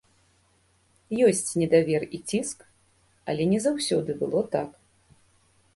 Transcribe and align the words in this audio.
Ёсць 1.27 1.51
недавер 1.63 2.01
і 2.19 2.21
ціск, 2.33 2.57
але 3.33 3.43
не 3.53 3.59
заўсёды 3.69 4.11
было 4.25 4.41
так. 4.59 4.69